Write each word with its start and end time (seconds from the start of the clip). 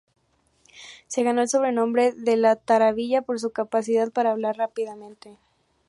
Se 1.05 1.21
ganó 1.21 1.41
el 1.43 1.47
sobrenombre 1.49 2.11
de 2.13 2.35
"La 2.35 2.55
Tarabilla" 2.55 3.21
por 3.21 3.39
su 3.39 3.51
capacidad 3.51 4.09
para 4.09 4.31
hablar 4.31 4.57
rápidamente. 4.57 5.37